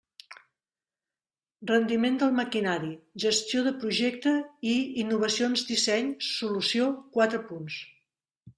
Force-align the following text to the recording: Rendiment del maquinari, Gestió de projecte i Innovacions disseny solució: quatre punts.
Rendiment 1.71 2.17
del 2.23 2.33
maquinari, 2.39 2.89
Gestió 3.25 3.61
de 3.69 3.75
projecte 3.85 4.35
i 4.71 4.75
Innovacions 5.05 5.67
disseny 5.75 6.11
solució: 6.33 6.91
quatre 7.19 7.47
punts. 7.53 7.81